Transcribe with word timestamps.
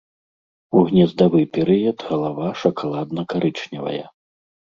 У 0.77 0.79
гнездавы 0.91 1.41
перыяд 1.57 1.97
галава 2.07 2.47
шакаладна-карычневая. 2.63 4.05